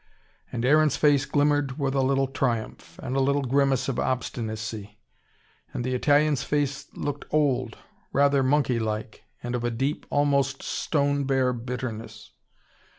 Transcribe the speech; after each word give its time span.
And 0.51 0.65
Aaron's 0.65 0.97
face 0.97 1.25
glimmered 1.25 1.77
with 1.77 1.93
a 1.93 2.01
little 2.01 2.25
triumph, 2.25 2.99
and 3.03 3.15
a 3.15 3.19
little 3.19 3.43
grimace 3.43 3.87
of 3.87 3.99
obstinacy. 3.99 4.97
And 5.75 5.83
the 5.83 5.93
Italian's 5.93 6.41
face 6.41 6.87
looked 6.97 7.25
old, 7.31 7.77
rather 8.11 8.41
monkey 8.41 8.79
like, 8.79 9.25
and 9.43 9.53
of 9.53 9.63
a 9.63 9.69
deep, 9.69 10.07
almost 10.09 10.63
stone 10.63 11.25
bare 11.25 11.53
bitterness. 11.53 12.31